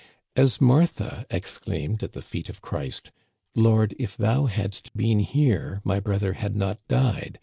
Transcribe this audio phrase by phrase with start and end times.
[0.35, 5.79] As Martha exclaimed at the feet of Christ, * Lord, if thou hadst been here,
[5.83, 7.39] my brother had not died.